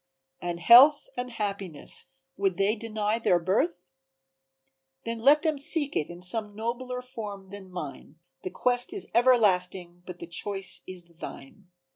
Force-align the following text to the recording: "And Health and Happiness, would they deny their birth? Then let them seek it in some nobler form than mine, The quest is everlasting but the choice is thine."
"And 0.41 0.59
Health 0.59 1.09
and 1.15 1.29
Happiness, 1.29 2.07
would 2.35 2.57
they 2.57 2.75
deny 2.75 3.19
their 3.19 3.37
birth? 3.37 3.83
Then 5.05 5.19
let 5.19 5.43
them 5.43 5.59
seek 5.59 5.95
it 5.95 6.09
in 6.09 6.23
some 6.23 6.55
nobler 6.55 7.03
form 7.03 7.51
than 7.51 7.69
mine, 7.71 8.15
The 8.41 8.49
quest 8.49 8.93
is 8.93 9.05
everlasting 9.13 10.01
but 10.07 10.17
the 10.17 10.25
choice 10.25 10.81
is 10.87 11.03
thine." 11.05 11.67